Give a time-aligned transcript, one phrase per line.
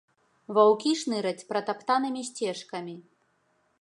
[0.57, 2.95] Ваўкі шныраць пратаптанымі сцежкамі.